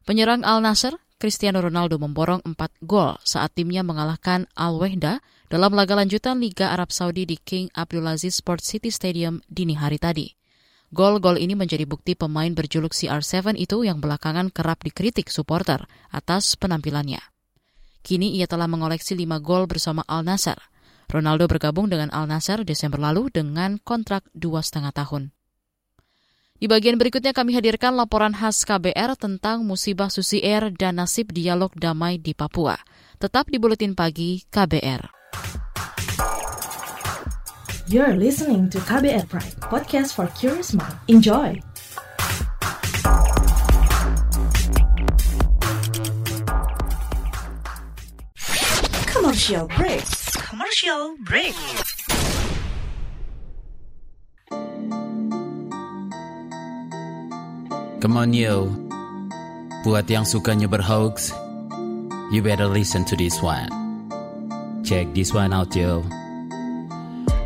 Penyerang 0.08 0.48
Al 0.48 0.64
Nasser, 0.64 0.96
Cristiano 1.20 1.60
Ronaldo 1.60 2.00
memborong 2.00 2.40
4 2.48 2.56
gol 2.88 3.20
saat 3.28 3.52
timnya 3.52 3.84
mengalahkan 3.84 4.48
Al 4.56 4.80
Wehda 4.80 5.20
dalam 5.52 5.76
laga 5.76 6.00
lanjutan 6.00 6.40
Liga 6.40 6.72
Arab 6.72 6.96
Saudi 6.96 7.28
di 7.28 7.36
King 7.36 7.68
Abdulaziz 7.76 8.40
Sport 8.40 8.64
City 8.64 8.88
Stadium 8.88 9.44
dini 9.52 9.76
hari 9.76 10.00
tadi. 10.00 10.32
Gol-gol 10.94 11.42
ini 11.42 11.58
menjadi 11.58 11.90
bukti 11.90 12.14
pemain 12.14 12.54
berjuluk 12.54 12.94
CR7 12.94 13.58
itu 13.58 13.82
yang 13.82 13.98
belakangan 13.98 14.54
kerap 14.54 14.86
dikritik 14.86 15.34
supporter 15.34 15.90
atas 16.14 16.54
penampilannya. 16.54 17.18
Kini 18.06 18.38
ia 18.38 18.46
telah 18.46 18.70
mengoleksi 18.70 19.18
5 19.18 19.42
gol 19.42 19.66
bersama 19.66 20.06
Al 20.06 20.22
Nassr. 20.22 20.62
Ronaldo 21.10 21.50
bergabung 21.50 21.90
dengan 21.90 22.14
Al 22.14 22.30
Nassr 22.30 22.62
Desember 22.62 23.02
lalu 23.02 23.34
dengan 23.34 23.82
kontrak 23.82 24.22
dua 24.38 24.62
setengah 24.62 24.94
tahun. 24.94 25.34
Di 26.62 26.70
bagian 26.70 27.02
berikutnya 27.02 27.34
kami 27.34 27.58
hadirkan 27.58 27.98
laporan 27.98 28.38
khas 28.38 28.62
KBR 28.62 29.18
tentang 29.18 29.66
musibah 29.66 30.14
Susi 30.14 30.46
Air 30.46 30.70
dan 30.78 31.02
nasib 31.02 31.34
dialog 31.34 31.74
damai 31.74 32.22
di 32.22 32.38
Papua. 32.38 32.78
Tetap 33.18 33.50
di 33.50 33.58
Buletin 33.58 33.98
Pagi 33.98 34.46
KBR. 34.46 35.23
You're 37.88 38.16
listening 38.16 38.70
to 38.72 38.80
KBR 38.80 39.28
Pride, 39.28 39.60
podcast 39.60 40.16
for 40.16 40.28
curious 40.40 40.72
mind. 40.74 40.96
Enjoy! 41.12 41.60
Commercial 49.12 49.68
break. 49.68 50.00
Commercial 50.48 51.18
break. 51.28 51.56
Come 58.00 58.16
on 58.16 58.32
yo, 58.32 58.72
buat 59.84 60.08
yang 60.08 60.24
sukanya 60.24 60.72
berhoax, 60.72 61.36
you 62.32 62.40
better 62.40 62.68
listen 62.68 63.04
to 63.04 63.20
this 63.20 63.44
one. 63.44 63.68
Check 64.88 65.12
this 65.12 65.36
one 65.36 65.52
out 65.52 65.76
yo. 65.76 66.08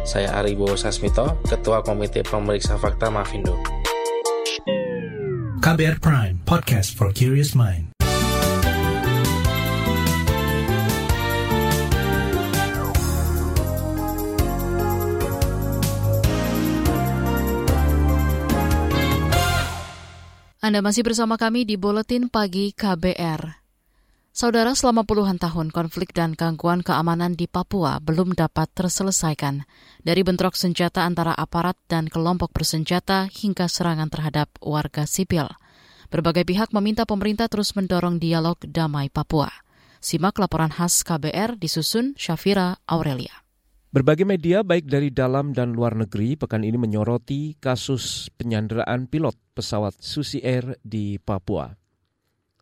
Saya 0.00 0.32
Aribo 0.40 0.72
Sasmito, 0.80 1.36
Ketua 1.44 1.84
Komite 1.84 2.24
Pemeriksa 2.24 2.80
Fakta 2.80 3.12
Mafindo. 3.12 3.52
KBR 5.60 6.00
Prime, 6.00 6.40
podcast 6.48 6.96
for 6.96 7.12
curious 7.12 7.52
mind. 7.52 7.92
Anda 20.60 20.80
masih 20.84 21.04
bersama 21.04 21.36
kami 21.40 21.68
di 21.68 21.76
Buletin 21.76 22.32
Pagi 22.32 22.72
KBR. 22.72 23.59
Saudara, 24.30 24.78
selama 24.78 25.02
puluhan 25.02 25.42
tahun 25.42 25.74
konflik 25.74 26.14
dan 26.14 26.38
gangguan 26.38 26.86
keamanan 26.86 27.34
di 27.34 27.50
Papua 27.50 27.98
belum 27.98 28.38
dapat 28.38 28.70
terselesaikan. 28.78 29.66
Dari 30.06 30.22
bentrok 30.22 30.54
senjata 30.54 31.02
antara 31.02 31.34
aparat 31.34 31.74
dan 31.90 32.06
kelompok 32.06 32.54
bersenjata 32.54 33.26
hingga 33.26 33.66
serangan 33.66 34.06
terhadap 34.06 34.46
warga 34.62 35.02
sipil. 35.02 35.50
Berbagai 36.14 36.46
pihak 36.46 36.70
meminta 36.70 37.02
pemerintah 37.10 37.50
terus 37.50 37.74
mendorong 37.74 38.22
dialog 38.22 38.54
damai 38.62 39.10
Papua. 39.10 39.50
Simak 39.98 40.38
laporan 40.38 40.70
khas 40.70 41.02
KBR 41.02 41.58
disusun 41.58 42.14
Syafira 42.14 42.78
Aurelia. 42.86 43.34
Berbagai 43.90 44.22
media 44.22 44.62
baik 44.62 44.86
dari 44.86 45.10
dalam 45.10 45.50
dan 45.50 45.74
luar 45.74 45.98
negeri 45.98 46.38
pekan 46.38 46.62
ini 46.62 46.78
menyoroti 46.78 47.58
kasus 47.58 48.30
penyanderaan 48.38 49.10
pilot 49.10 49.34
pesawat 49.58 49.98
Susi 49.98 50.38
Air 50.46 50.78
di 50.86 51.18
Papua. 51.18 51.74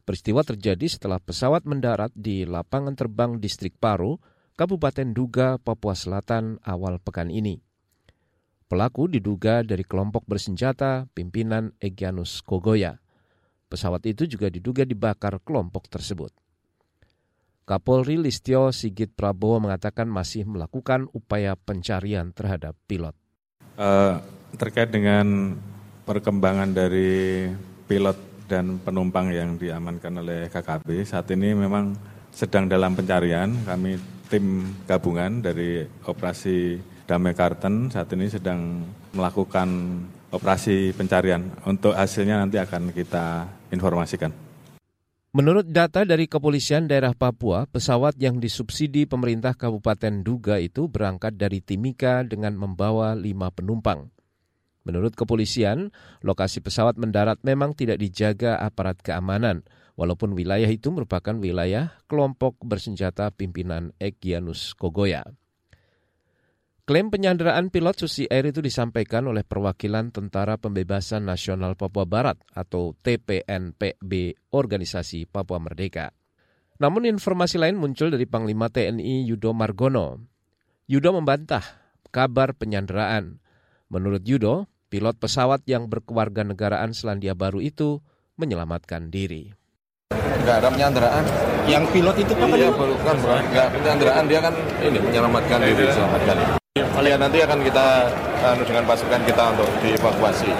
Peristiwa 0.08 0.40
terjadi 0.40 0.88
setelah 0.88 1.20
pesawat 1.20 1.68
mendarat 1.68 2.08
di 2.16 2.48
lapangan 2.48 2.96
terbang 2.96 3.36
distrik 3.36 3.76
Paro, 3.76 4.24
Kabupaten 4.56 5.12
Duga, 5.12 5.60
Papua 5.60 5.92
Selatan 5.92 6.56
awal 6.64 6.96
pekan 6.96 7.28
ini. 7.28 7.60
Pelaku 8.72 9.12
diduga 9.12 9.60
dari 9.60 9.84
kelompok 9.84 10.24
bersenjata 10.24 11.04
pimpinan 11.12 11.76
Egyanus 11.76 12.40
Kogoya. 12.40 13.04
Pesawat 13.68 14.08
itu 14.08 14.24
juga 14.24 14.48
diduga 14.48 14.88
dibakar 14.88 15.44
kelompok 15.44 15.92
tersebut. 15.92 16.32
Kapolri 17.68 18.16
Listio 18.16 18.72
Sigit 18.72 19.12
Prabowo 19.12 19.60
mengatakan 19.60 20.08
masih 20.08 20.48
melakukan 20.48 21.12
upaya 21.12 21.52
pencarian 21.52 22.32
terhadap 22.32 22.72
pilot. 22.88 23.12
Uh, 23.76 24.24
terkait 24.56 24.88
dengan 24.88 25.52
perkembangan 26.08 26.72
dari 26.72 27.52
pilot 27.84 28.27
dan 28.48 28.80
penumpang 28.80 29.28
yang 29.28 29.60
diamankan 29.60 30.24
oleh 30.24 30.48
KKB, 30.48 31.04
saat 31.04 31.28
ini 31.30 31.52
memang 31.52 31.92
sedang 32.32 32.64
dalam 32.64 32.96
pencarian. 32.96 33.52
Kami 33.68 34.00
tim 34.32 34.72
gabungan 34.88 35.44
dari 35.44 35.84
operasi 36.08 36.80
Damai 37.04 37.32
Karten 37.36 37.92
saat 37.92 38.08
ini 38.16 38.28
sedang 38.28 38.84
melakukan 39.12 39.68
operasi 40.32 40.92
pencarian. 40.96 41.44
Untuk 41.64 41.92
hasilnya 41.96 42.40
nanti 42.40 42.56
akan 42.60 42.92
kita 42.92 43.48
informasikan. 43.72 44.32
Menurut 45.28 45.68
data 45.68 46.08
dari 46.08 46.24
Kepolisian 46.24 46.88
Daerah 46.88 47.12
Papua, 47.12 47.68
pesawat 47.68 48.16
yang 48.16 48.40
disubsidi 48.40 49.04
pemerintah 49.04 49.52
Kabupaten 49.52 50.24
Duga 50.24 50.56
itu 50.56 50.88
berangkat 50.88 51.36
dari 51.36 51.60
Timika 51.60 52.24
dengan 52.24 52.56
membawa 52.56 53.12
lima 53.12 53.52
penumpang. 53.52 54.08
Menurut 54.88 55.12
kepolisian, 55.12 55.92
lokasi 56.24 56.64
pesawat 56.64 56.96
mendarat 56.96 57.44
memang 57.44 57.76
tidak 57.76 58.00
dijaga 58.00 58.56
aparat 58.56 58.96
keamanan, 59.04 59.60
walaupun 60.00 60.32
wilayah 60.32 60.64
itu 60.64 60.88
merupakan 60.88 61.36
wilayah 61.36 61.92
kelompok 62.08 62.56
bersenjata 62.64 63.28
pimpinan 63.28 63.92
Egyanus 64.00 64.72
Kogoya. 64.72 65.28
Klaim 66.88 67.12
penyanderaan 67.12 67.68
pilot 67.68 68.00
Susi 68.00 68.24
Air 68.32 68.48
itu 68.48 68.64
disampaikan 68.64 69.28
oleh 69.28 69.44
perwakilan 69.44 70.08
Tentara 70.08 70.56
Pembebasan 70.56 71.20
Nasional 71.20 71.76
Papua 71.76 72.08
Barat 72.08 72.40
atau 72.56 72.96
TPNPB 72.96 74.40
Organisasi 74.56 75.28
Papua 75.28 75.60
Merdeka. 75.60 76.16
Namun 76.80 77.04
informasi 77.04 77.60
lain 77.60 77.76
muncul 77.76 78.08
dari 78.08 78.24
Panglima 78.24 78.72
TNI 78.72 79.20
Yudo 79.28 79.52
Margono. 79.52 80.16
Yudo 80.88 81.12
membantah 81.12 81.60
kabar 82.08 82.56
penyanderaan. 82.56 83.44
Menurut 83.92 84.24
Yudo, 84.24 84.64
pilot 84.88 85.16
pesawat 85.20 85.64
yang 85.68 85.86
berkewarganegaraan 85.92 86.96
Selandia 86.96 87.36
Baru 87.36 87.60
itu 87.60 88.00
menyelamatkan 88.40 89.12
diri. 89.12 89.52
Tidak 90.12 90.56
ada 90.64 90.68
penyanderaan. 90.72 91.24
Yang 91.68 91.84
pilot 91.92 92.16
itu 92.24 92.32
kan? 92.32 92.48
Iya, 92.56 92.72
bukan, 92.72 93.14
bro. 93.20 93.36
Enggak 93.36 93.68
penyanderaan, 93.76 94.24
dia 94.24 94.40
kan 94.40 94.54
ini 94.80 94.98
menyelamatkan 94.98 95.58
diri, 95.60 95.84
selamatkan 95.92 96.34
diri. 96.40 96.52
Kalian 96.80 97.20
nanti 97.20 97.38
akan 97.44 97.58
kita 97.62 97.86
anu 98.42 98.62
dengan 98.64 98.84
pasukan 98.88 99.20
kita 99.28 99.42
untuk 99.54 99.68
dievakuasi. 99.84 100.50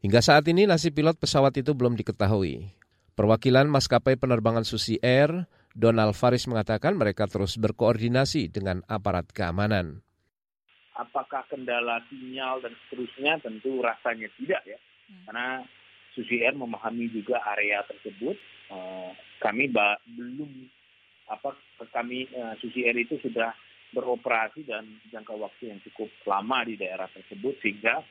Hingga 0.00 0.20
saat 0.20 0.44
ini 0.48 0.68
nasib 0.68 0.96
pilot 0.96 1.16
pesawat 1.16 1.56
itu 1.56 1.72
belum 1.72 1.96
diketahui. 1.96 2.72
Perwakilan 3.16 3.68
maskapai 3.68 4.16
penerbangan 4.16 4.64
Susi 4.64 4.96
Air, 5.04 5.48
Donald 5.76 6.16
Faris 6.16 6.48
mengatakan 6.48 6.96
mereka 6.96 7.28
terus 7.28 7.60
berkoordinasi 7.60 8.48
dengan 8.48 8.80
aparat 8.88 9.28
keamanan. 9.30 10.00
Apakah 11.00 11.48
kendala 11.48 12.04
sinyal 12.12 12.60
dan 12.60 12.76
seterusnya 12.84 13.40
tentu 13.40 13.80
rasanya 13.80 14.28
tidak 14.36 14.62
ya. 14.68 14.78
Karena 15.24 15.64
Susi 16.12 16.44
Air 16.44 16.54
memahami 16.58 17.08
juga 17.08 17.40
area 17.56 17.80
tersebut. 17.88 18.36
Uh, 18.68 19.10
kami 19.40 19.72
belum 19.72 20.68
apa 21.30 21.56
kami 21.90 22.28
uh, 22.36 22.54
Susi 22.60 22.84
Air 22.84 23.00
itu 23.00 23.16
sudah 23.24 23.56
beroperasi 23.90 24.68
dan 24.68 24.86
jangka 25.10 25.34
waktu 25.34 25.74
yang 25.74 25.80
cukup 25.90 26.12
lama 26.28 26.62
di 26.62 26.78
daerah 26.78 27.10
tersebut 27.10 27.58
sehingga 27.58 28.04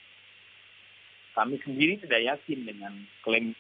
kami 1.37 1.55
sendiri 1.63 2.03
tidak 2.03 2.35
yakin 2.35 2.59
dengan 2.67 2.93
klaim 3.23 3.55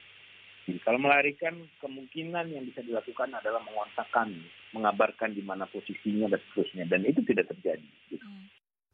kalau 0.85 1.01
melarikan 1.01 1.57
kemungkinan 1.81 2.45
yang 2.53 2.61
bisa 2.69 2.85
dilakukan 2.85 3.33
adalah 3.33 3.57
mengontakkan, 3.65 4.29
mengabarkan 4.69 5.33
di 5.33 5.41
mana 5.41 5.65
posisinya 5.65 6.29
dan 6.29 6.37
seterusnya 6.51 6.85
dan 6.85 7.01
itu 7.09 7.25
tidak 7.25 7.49
terjadi. 7.49 7.89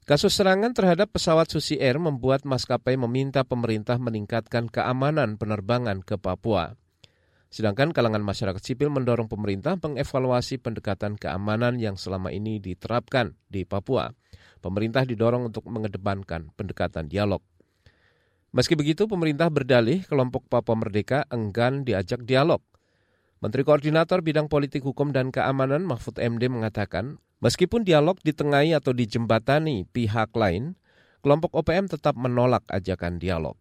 Kasus 0.06 0.38
serangan 0.38 0.70
terhadap 0.70 1.10
pesawat 1.10 1.50
Susi 1.50 1.82
Air 1.82 1.98
membuat 1.98 2.46
maskapai 2.46 2.94
meminta 2.94 3.42
pemerintah 3.42 3.98
meningkatkan 3.98 4.70
keamanan 4.70 5.42
penerbangan 5.42 6.06
ke 6.06 6.22
Papua. 6.22 6.78
Sedangkan 7.50 7.90
kalangan 7.90 8.22
masyarakat 8.22 8.62
sipil 8.62 8.94
mendorong 8.94 9.26
pemerintah 9.26 9.74
mengevaluasi 9.82 10.62
pendekatan 10.62 11.18
keamanan 11.18 11.82
yang 11.82 11.98
selama 11.98 12.30
ini 12.30 12.62
diterapkan 12.62 13.34
di 13.50 13.66
Papua. 13.66 14.14
Pemerintah 14.62 15.10
didorong 15.10 15.50
untuk 15.50 15.66
mengedepankan 15.74 16.54
pendekatan 16.54 17.10
dialog. 17.10 17.42
Meski 18.54 18.78
begitu, 18.78 19.10
pemerintah 19.10 19.50
berdalih 19.50 20.06
kelompok 20.06 20.46
Papua 20.46 20.78
Merdeka 20.78 21.26
enggan 21.34 21.82
diajak 21.82 22.22
dialog. 22.30 22.62
Menteri 23.46 23.62
Koordinator 23.62 24.26
Bidang 24.26 24.50
Politik 24.50 24.82
Hukum 24.82 25.14
dan 25.14 25.30
Keamanan 25.30 25.86
Mahfud 25.86 26.18
MD 26.18 26.50
mengatakan, 26.50 27.22
meskipun 27.46 27.86
dialog 27.86 28.18
ditengahi 28.26 28.74
atau 28.74 28.90
dijembatani 28.90 29.86
pihak 29.86 30.34
lain, 30.34 30.74
kelompok 31.22 31.54
OPM 31.54 31.86
tetap 31.86 32.18
menolak 32.18 32.66
ajakan 32.74 33.22
dialog. 33.22 33.54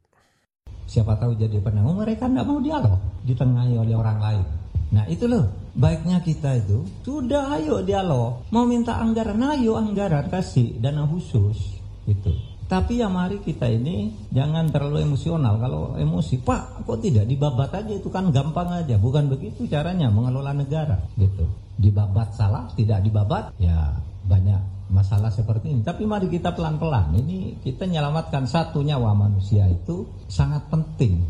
Siapa 0.89 1.21
tahu 1.21 1.37
jadi 1.37 1.61
penanggung 1.61 2.01
mereka 2.01 2.25
tidak 2.33 2.49
mau 2.49 2.65
dialog. 2.65 2.97
Ditengahi 3.29 3.77
oleh 3.77 3.93
orang 3.93 4.19
lain. 4.25 4.45
Nah 4.89 5.05
itu 5.05 5.29
loh. 5.29 5.53
Baiknya 5.77 6.25
kita 6.25 6.65
itu 6.65 6.89
sudah 7.05 7.53
ayo 7.61 7.85
dialog. 7.85 8.41
Mau 8.57 8.65
minta 8.65 8.97
anggaran 8.97 9.45
ayo 9.53 9.77
anggaran 9.77 10.33
kasih 10.33 10.81
dana 10.81 11.05
khusus. 11.05 11.77
Itu 12.09 12.33
tapi 12.65 13.05
ya 13.05 13.13
mari 13.13 13.45
kita 13.45 13.69
ini 13.69 14.29
jangan 14.33 14.73
terlalu 14.73 15.05
emosional 15.05 15.61
kalau 15.61 15.83
emosi 16.01 16.41
pak 16.41 16.89
kok 16.89 17.01
tidak 17.05 17.29
dibabat 17.29 17.71
aja 17.77 17.93
itu 17.93 18.09
kan 18.09 18.33
gampang 18.33 18.73
aja 18.73 18.97
bukan 18.97 19.29
begitu 19.29 19.69
caranya 19.69 20.09
mengelola 20.09 20.57
negara 20.57 20.97
gitu 21.21 21.45
dibabat 21.77 22.33
salah 22.33 22.71
tidak 22.73 23.05
dibabat 23.05 23.53
ya 23.61 23.93
banyak 24.25 24.75
masalah 24.93 25.33
seperti 25.33 25.73
ini. 25.73 25.83
Tapi 25.85 26.05
mari 26.05 26.29
kita 26.29 26.53
pelan-pelan. 26.53 27.17
Ini 27.17 27.61
kita 27.61 27.89
menyelamatkan 27.89 28.45
satu 28.45 28.85
nyawa 28.85 29.17
manusia 29.17 29.67
itu 29.69 30.07
sangat 30.29 30.69
penting. 30.69 31.25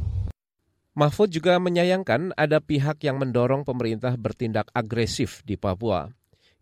Mahfud 0.95 1.27
juga 1.27 1.59
menyayangkan 1.59 2.39
ada 2.39 2.63
pihak 2.63 3.03
yang 3.03 3.19
mendorong 3.19 3.67
pemerintah 3.67 4.15
bertindak 4.15 4.71
agresif 4.71 5.43
di 5.43 5.59
Papua. 5.59 6.07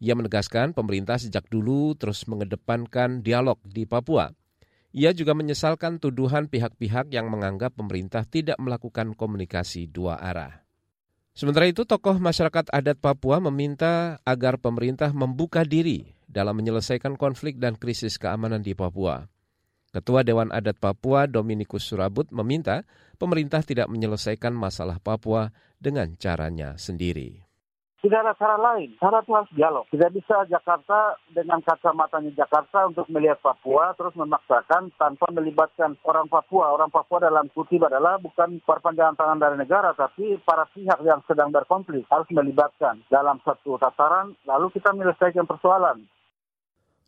Ia 0.00 0.16
menegaskan 0.16 0.72
pemerintah 0.72 1.20
sejak 1.20 1.46
dulu 1.52 1.92
terus 1.94 2.24
mengedepankan 2.24 3.20
dialog 3.20 3.60
di 3.62 3.84
Papua. 3.84 4.32
Ia 4.92 5.16
juga 5.16 5.32
menyesalkan 5.32 5.96
tuduhan 5.96 6.52
pihak-pihak 6.52 7.08
yang 7.16 7.32
menganggap 7.32 7.72
pemerintah 7.72 8.28
tidak 8.28 8.60
melakukan 8.60 9.16
komunikasi 9.16 9.88
dua 9.88 10.20
arah. 10.20 10.62
Sementara 11.32 11.64
itu, 11.64 11.88
tokoh 11.88 12.20
masyarakat 12.20 12.68
adat 12.68 13.00
Papua 13.00 13.40
meminta 13.40 14.20
agar 14.28 14.60
pemerintah 14.60 15.08
membuka 15.16 15.64
diri 15.64 16.12
dalam 16.28 16.60
menyelesaikan 16.60 17.16
konflik 17.16 17.56
dan 17.56 17.80
krisis 17.80 18.20
keamanan 18.20 18.60
di 18.60 18.76
Papua. 18.76 19.32
Ketua 19.92 20.24
Dewan 20.24 20.48
Adat 20.52 20.80
Papua 20.80 21.28
Dominikus 21.28 21.84
Surabut 21.84 22.28
meminta 22.32 22.84
pemerintah 23.20 23.60
tidak 23.60 23.92
menyelesaikan 23.92 24.52
masalah 24.56 24.96
Papua 25.00 25.52
dengan 25.76 26.16
caranya 26.16 26.80
sendiri. 26.80 27.51
Tidak 28.02 28.18
ada 28.18 28.34
cara 28.34 28.58
lain. 28.58 28.98
Cara 28.98 29.22
itu 29.22 29.30
harus 29.30 29.52
dialog. 29.54 29.86
Tidak 29.86 30.10
bisa 30.10 30.42
Jakarta 30.50 31.14
dengan 31.30 31.62
kacamatanya 31.62 32.34
Jakarta 32.34 32.90
untuk 32.90 33.06
melihat 33.06 33.38
Papua 33.38 33.94
terus 33.94 34.10
memaksakan 34.18 34.90
tanpa 34.98 35.30
melibatkan 35.30 35.94
orang 36.02 36.26
Papua. 36.26 36.74
Orang 36.74 36.90
Papua 36.90 37.22
dalam 37.22 37.46
kutip 37.54 37.78
adalah 37.86 38.18
bukan 38.18 38.58
perpanjangan 38.66 39.14
tangan 39.14 39.38
dari 39.38 39.54
negara, 39.54 39.94
tapi 39.94 40.34
para 40.42 40.66
pihak 40.74 40.98
yang 41.06 41.22
sedang 41.30 41.54
berkonflik 41.54 42.02
harus 42.10 42.26
melibatkan 42.34 43.06
dalam 43.06 43.38
satu 43.46 43.78
tataran, 43.78 44.34
lalu 44.50 44.74
kita 44.74 44.90
menyelesaikan 44.90 45.46
persoalan. 45.46 46.02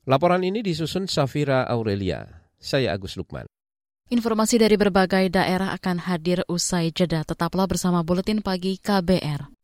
Laporan 0.06 0.46
ini 0.46 0.62
disusun 0.62 1.10
Safira 1.10 1.66
Aurelia. 1.66 2.46
Saya 2.54 2.94
Agus 2.94 3.18
Lukman. 3.18 3.50
Informasi 4.14 4.62
dari 4.62 4.78
berbagai 4.78 5.26
daerah 5.26 5.74
akan 5.74 6.06
hadir 6.06 6.46
usai 6.46 6.94
jeda. 6.94 7.26
Tetaplah 7.26 7.66
bersama 7.66 8.06
Buletin 8.06 8.46
Pagi 8.46 8.78
KBR. 8.78 9.63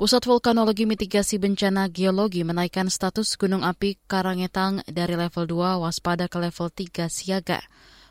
Pusat 0.00 0.32
Vulkanologi 0.32 0.88
Mitigasi 0.88 1.36
Bencana 1.36 1.84
Geologi 1.92 2.40
menaikkan 2.40 2.88
status 2.88 3.36
Gunung 3.36 3.60
Api 3.60 4.00
Karangetang 4.08 4.80
dari 4.88 5.12
level 5.12 5.44
2 5.44 5.76
waspada 5.76 6.24
ke 6.24 6.40
level 6.40 6.72
3 6.72 7.12
siaga. 7.12 7.60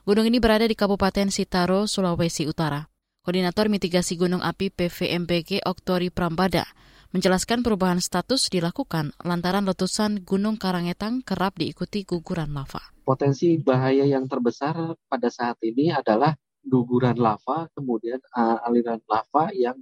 Gunung 0.06 0.30
ini 0.30 0.38
berada 0.38 0.70
di 0.70 0.78
Kabupaten 0.78 1.34
Sitaro, 1.34 1.90
Sulawesi 1.90 2.46
Utara. 2.46 2.86
Koordinator 3.26 3.74
Mitigasi 3.74 4.22
Gunung 4.22 4.46
Api 4.46 4.70
PVMBG 4.70 5.66
Oktori 5.66 6.14
Prambada 6.14 6.70
menjelaskan 7.10 7.66
perubahan 7.66 7.98
status 7.98 8.54
dilakukan 8.54 9.18
lantaran 9.26 9.66
letusan 9.66 10.22
Gunung 10.22 10.62
Karangetang 10.62 11.26
kerap 11.26 11.58
diikuti 11.58 12.06
guguran 12.06 12.54
lava. 12.54 12.86
Potensi 13.02 13.58
bahaya 13.58 14.06
yang 14.06 14.30
terbesar 14.30 14.94
pada 15.10 15.34
saat 15.34 15.58
ini 15.66 15.90
adalah 15.90 16.38
guguran 16.62 17.18
lava, 17.18 17.66
kemudian 17.74 18.22
uh, 18.38 18.62
aliran 18.62 19.02
lava 19.10 19.50
yang 19.58 19.82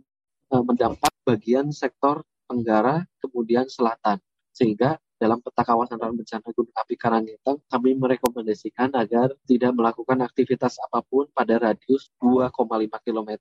uh, 0.55 0.63
mendampak 0.63 1.11
bagian 1.27 1.75
sektor 1.75 2.23
tenggara, 2.47 3.03
kemudian 3.19 3.67
selatan. 3.67 4.23
Sehingga 4.55 4.95
dalam 5.19 5.43
peta 5.43 5.67
kawasan 5.67 5.99
rawan 5.99 6.15
bencana 6.23 6.47
gunung 6.55 6.71
api 6.71 6.95
Karangintang, 6.95 7.59
kami 7.67 7.99
merekomendasikan 7.99 8.95
agar 8.95 9.35
tidak 9.43 9.75
melakukan 9.75 10.23
aktivitas 10.23 10.79
apa 10.79 11.03
pun 11.03 11.27
pada 11.35 11.59
radius 11.59 12.07
2,5 12.23 12.55
km 13.03 13.31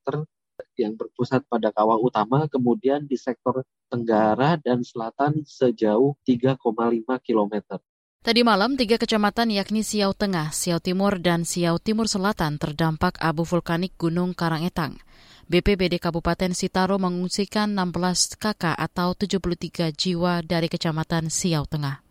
yang 0.76 0.96
berpusat 0.96 1.44
pada 1.46 1.68
kawah 1.70 2.00
utama, 2.00 2.48
kemudian 2.48 3.04
di 3.04 3.20
sektor 3.20 3.64
tenggara 3.92 4.56
dan 4.56 4.80
selatan 4.80 5.44
sejauh 5.44 6.16
3,5 6.24 6.56
km. 7.22 7.54
Tadi 8.26 8.42
malam, 8.42 8.74
tiga 8.74 8.98
kecamatan 8.98 9.54
yakni 9.54 9.86
Siau 9.86 10.10
Tengah, 10.10 10.50
Siau 10.50 10.82
Timur, 10.82 11.22
dan 11.22 11.46
Siau 11.46 11.78
Timur 11.78 12.10
Selatan 12.10 12.58
terdampak 12.58 13.22
abu 13.22 13.46
vulkanik 13.46 13.94
Gunung 13.94 14.34
Karangetang. 14.34 14.98
BPBD 15.46 16.02
Kabupaten 16.02 16.50
Sitaro 16.58 16.98
mengungsikan 16.98 17.70
16 17.70 18.34
kakak 18.34 18.74
atau 18.74 19.14
73 19.14 19.94
jiwa 19.94 20.42
dari 20.42 20.66
Kecamatan 20.66 21.30
Siau 21.30 21.62
Tengah. 21.70 22.02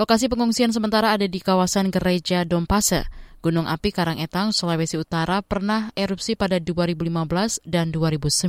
Lokasi 0.00 0.32
pengungsian 0.32 0.72
sementara 0.72 1.12
ada 1.12 1.28
di 1.28 1.44
kawasan 1.44 1.92
Gereja 1.92 2.48
Dompase. 2.48 3.04
Gunung 3.44 3.68
api 3.68 3.92
Karangetang, 3.92 4.56
Sulawesi 4.56 4.96
Utara 4.96 5.44
pernah 5.44 5.92
erupsi 5.92 6.40
pada 6.40 6.56
2015 6.56 7.60
dan 7.68 7.92
2019. 7.92 8.48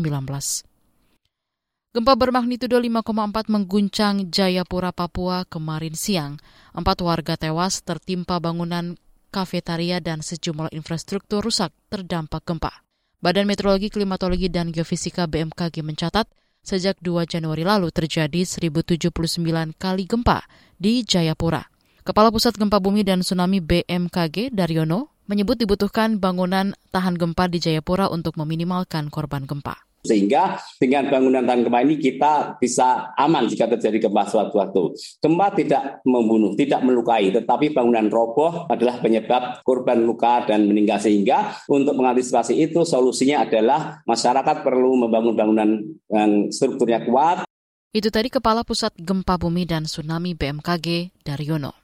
Gempa 1.92 2.14
bermagnitudo 2.16 2.80
5,4 2.80 3.52
mengguncang 3.52 4.32
Jayapura, 4.32 4.96
Papua 4.96 5.44
kemarin 5.44 5.92
siang. 5.92 6.40
Empat 6.72 7.04
warga 7.04 7.36
tewas 7.36 7.84
tertimpa 7.84 8.40
bangunan 8.40 8.96
kafetaria 9.28 10.00
dan 10.00 10.24
sejumlah 10.24 10.72
infrastruktur 10.72 11.44
rusak 11.44 11.76
terdampak 11.92 12.48
gempa. 12.48 12.80
Badan 13.22 13.46
Meteorologi, 13.46 13.94
Klimatologi, 13.94 14.50
dan 14.50 14.74
Geofisika 14.74 15.30
BMKG 15.30 15.86
mencatat 15.86 16.26
sejak 16.66 16.98
2 17.06 17.30
Januari 17.30 17.62
lalu 17.62 17.94
terjadi 17.94 18.42
1079 18.42 19.14
kali 19.78 20.10
gempa 20.10 20.50
di 20.82 21.06
Jayapura. 21.06 21.62
Kepala 22.02 22.34
Pusat 22.34 22.58
Gempa 22.58 22.82
Bumi 22.82 23.06
dan 23.06 23.22
Tsunami 23.22 23.62
BMKG, 23.62 24.50
Daryono, 24.50 25.14
menyebut 25.30 25.54
dibutuhkan 25.54 26.18
bangunan 26.18 26.74
tahan 26.90 27.14
gempa 27.14 27.46
di 27.46 27.62
Jayapura 27.62 28.10
untuk 28.10 28.42
meminimalkan 28.42 29.14
korban 29.14 29.46
gempa. 29.46 29.91
Sehingga 30.02 30.58
dengan 30.82 31.10
bangunan 31.14 31.46
tahan 31.46 31.62
gempa 31.66 31.80
ini 31.86 32.02
kita 32.02 32.58
bisa 32.58 33.14
aman 33.14 33.46
jika 33.46 33.70
terjadi 33.70 34.10
gempa 34.10 34.26
suatu 34.26 34.58
waktu. 34.58 34.98
Gempa 35.22 35.48
tidak 35.54 35.84
membunuh, 36.06 36.58
tidak 36.58 36.82
melukai, 36.82 37.30
tetapi 37.30 37.70
bangunan 37.70 38.10
roboh 38.10 38.66
adalah 38.66 38.98
penyebab 38.98 39.62
korban 39.62 40.02
luka 40.02 40.46
dan 40.50 40.66
meninggal. 40.66 40.98
Sehingga 40.98 41.62
untuk 41.70 41.98
mengantisipasi 41.98 42.58
itu 42.58 42.82
solusinya 42.82 43.46
adalah 43.46 44.02
masyarakat 44.06 44.66
perlu 44.66 45.06
membangun 45.06 45.34
bangunan 45.38 45.70
yang 46.10 46.50
strukturnya 46.50 47.06
kuat. 47.06 47.46
Itu 47.92 48.08
tadi 48.08 48.32
Kepala 48.32 48.64
Pusat 48.64 48.96
Gempa 49.04 49.36
Bumi 49.36 49.68
dan 49.68 49.84
Tsunami 49.84 50.32
BMKG, 50.32 51.12
Daryono. 51.28 51.81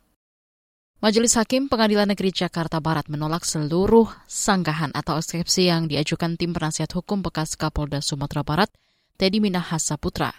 Majelis 0.97 1.37
Hakim 1.37 1.69
Pengadilan 1.69 2.09
Negeri 2.09 2.33
Jakarta 2.33 2.81
Barat 2.81 3.05
menolak 3.05 3.45
seluruh 3.45 4.09
sanggahan 4.25 4.89
atau 4.97 5.21
eksepsi 5.21 5.69
yang 5.69 5.85
diajukan 5.85 6.33
tim 6.41 6.57
penasihat 6.57 6.89
hukum 6.89 7.21
bekas 7.21 7.53
Kapolda 7.53 8.01
Sumatera 8.01 8.41
Barat, 8.41 8.73
Teddy 9.13 9.37
Minahasa 9.37 9.93
Putra. 10.01 10.33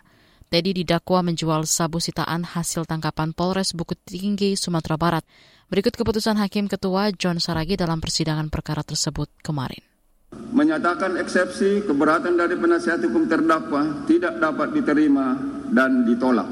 Teddy 0.50 0.82
didakwa 0.82 1.30
menjual 1.30 1.62
sabu 1.62 2.02
sitaan 2.02 2.42
hasil 2.42 2.90
tangkapan 2.90 3.38
Polres 3.38 3.70
Bukit 3.70 4.02
Tinggi, 4.02 4.58
Sumatera 4.58 4.98
Barat. 4.98 5.22
Berikut 5.70 5.94
keputusan 5.94 6.34
Hakim 6.42 6.66
Ketua 6.66 7.14
John 7.14 7.38
Saragi 7.38 7.78
dalam 7.78 8.02
persidangan 8.02 8.50
perkara 8.50 8.82
tersebut 8.82 9.30
kemarin. 9.38 9.86
Menyatakan 10.34 11.22
eksepsi 11.22 11.86
keberatan 11.86 12.34
dari 12.34 12.58
penasihat 12.58 12.98
hukum 13.06 13.30
terdakwa 13.30 14.02
tidak 14.10 14.42
dapat 14.42 14.74
diterima 14.74 15.38
dan 15.70 16.02
ditolak. 16.02 16.50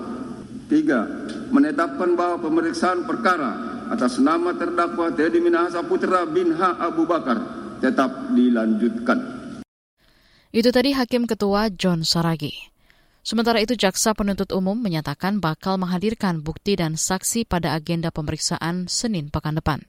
Tiga, 0.71 1.03
menetapkan 1.51 2.15
bahwa 2.15 2.39
pemeriksaan 2.39 3.03
perkara 3.03 3.76
atas 3.91 4.19
nama 4.19 4.55
terdakwa 4.55 5.13
Teddy 5.15 5.39
Minahasa 5.39 5.83
Putra 5.85 6.27
bin 6.27 6.55
H. 6.55 6.81
Abu 6.83 7.07
Bakar 7.07 7.39
tetap 7.79 8.33
dilanjutkan. 8.33 9.19
Itu 10.51 10.73
tadi 10.73 10.97
Hakim 10.97 11.29
Ketua 11.29 11.69
John 11.69 12.01
Saragi. 12.07 12.77
Sementara 13.27 13.59
itu, 13.59 13.75
Jaksa 13.75 14.15
Penuntut 14.15 14.55
Umum 14.55 14.79
menyatakan 14.79 15.43
bakal 15.43 15.83
menghadirkan 15.83 16.47
bukti 16.47 16.79
dan 16.79 16.95
saksi 16.95 17.43
pada 17.43 17.75
agenda 17.75 18.15
pemeriksaan 18.15 18.87
Senin 18.87 19.35
pekan 19.35 19.59
depan. 19.59 19.83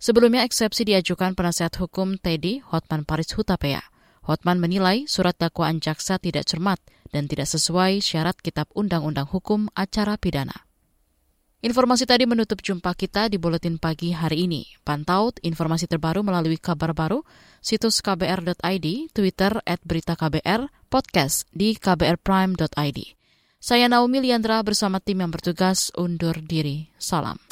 Sebelumnya 0.00 0.42
eksepsi 0.48 0.88
diajukan 0.88 1.36
penasihat 1.36 1.70
hukum 1.78 2.16
Teddy 2.16 2.64
Hotman 2.64 3.04
Paris 3.04 3.30
Hutapea. 3.36 3.84
Hotman 4.24 4.58
menilai 4.58 5.04
surat 5.04 5.36
dakwaan 5.36 5.84
jaksa 5.84 6.16
tidak 6.16 6.48
cermat 6.48 6.80
dan 7.12 7.28
tidak 7.28 7.46
sesuai 7.46 8.00
syarat 8.00 8.40
Kitab 8.40 8.72
Undang-Undang 8.72 9.28
Hukum 9.28 9.68
Acara 9.76 10.16
Pidana. 10.16 10.71
Informasi 11.62 12.10
tadi 12.10 12.26
menutup 12.26 12.58
jumpa 12.58 12.90
kita 12.90 13.30
di 13.30 13.38
Buletin 13.38 13.78
Pagi 13.78 14.10
hari 14.10 14.50
ini. 14.50 14.66
Pantau 14.82 15.30
informasi 15.46 15.86
terbaru 15.86 16.26
melalui 16.26 16.58
kabar 16.58 16.90
baru, 16.90 17.22
situs 17.62 18.02
kbr.id, 18.02 18.86
Twitter 19.14 19.62
at 19.62 19.78
berita 19.86 20.18
KBR, 20.18 20.66
podcast 20.90 21.46
di 21.54 21.78
kbrprime.id. 21.78 22.98
Saya 23.62 23.86
Naomi 23.86 24.26
Liandra 24.26 24.58
bersama 24.66 24.98
tim 24.98 25.22
yang 25.22 25.30
bertugas 25.30 25.94
undur 25.94 26.34
diri. 26.42 26.90
Salam. 26.98 27.51